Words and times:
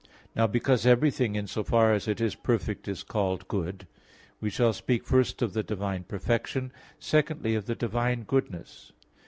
Now 0.35 0.47
because 0.47 0.87
everything 0.87 1.35
in 1.35 1.45
so 1.45 1.63
far 1.63 1.93
as 1.93 2.07
it 2.07 2.19
is 2.19 2.33
perfect 2.33 2.87
is 2.87 3.03
called 3.03 3.47
good, 3.47 3.85
we 4.39 4.49
shall 4.49 4.73
speak 4.73 5.05
first 5.05 5.43
of 5.43 5.53
the 5.53 5.61
divine 5.61 6.05
perfection; 6.05 6.71
secondly 6.97 7.53
of 7.53 7.67
the 7.67 7.75
divine 7.75 8.23
goodness. 8.23 8.93